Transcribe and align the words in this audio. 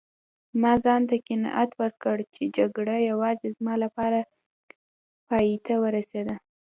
ما 0.61 0.73
ځانته 0.83 1.15
قناعت 1.27 1.71
ورکړ 1.81 2.17
چي 2.35 2.43
جګړه 2.57 2.95
یوازې 3.09 3.47
زما 3.57 3.73
لپاره 3.83 4.19
پایته 5.27 5.73
ورسیده. 5.83 6.35